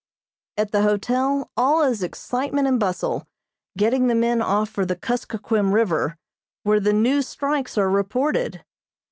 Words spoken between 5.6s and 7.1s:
River, where the